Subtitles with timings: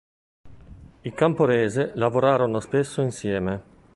[1.03, 3.63] I Camporese lavorarono spesso insieme.